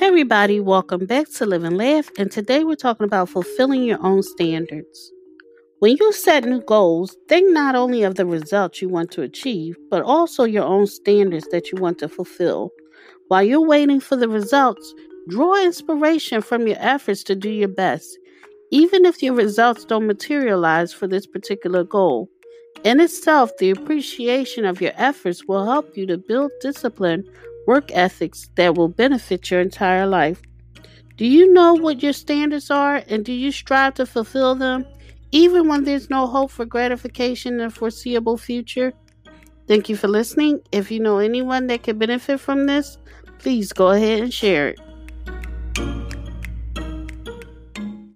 [0.00, 4.02] Hey everybody, welcome back to Live and Laugh, and today we're talking about fulfilling your
[4.02, 5.12] own standards.
[5.80, 9.76] When you set new goals, think not only of the results you want to achieve,
[9.90, 12.70] but also your own standards that you want to fulfill.
[13.28, 14.94] While you're waiting for the results,
[15.28, 18.18] draw inspiration from your efforts to do your best,
[18.70, 22.30] even if your results don't materialize for this particular goal.
[22.84, 27.28] In itself, the appreciation of your efforts will help you to build discipline
[27.66, 30.42] work ethics that will benefit your entire life.
[31.16, 34.86] Do you know what your standards are and do you strive to fulfill them
[35.32, 38.92] even when there's no hope for gratification in the foreseeable future?
[39.68, 40.60] Thank you for listening.
[40.72, 42.98] If you know anyone that could benefit from this,
[43.38, 44.80] please go ahead and share it.